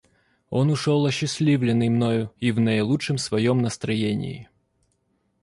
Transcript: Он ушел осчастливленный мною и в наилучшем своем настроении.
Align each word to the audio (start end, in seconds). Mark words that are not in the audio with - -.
Он 0.49 0.71
ушел 0.71 1.05
осчастливленный 1.05 1.87
мною 1.87 2.33
и 2.39 2.49
в 2.51 2.59
наилучшем 2.59 3.19
своем 3.19 3.59
настроении. 3.59 4.49